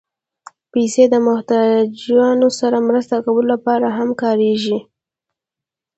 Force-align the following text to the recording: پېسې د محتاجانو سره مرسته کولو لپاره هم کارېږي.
پېسې 0.71 1.03
د 1.13 1.15
محتاجانو 1.27 2.49
سره 2.59 2.77
مرسته 2.87 3.15
کولو 3.25 3.47
لپاره 3.53 3.87
هم 3.97 4.09
کارېږي. 4.21 4.77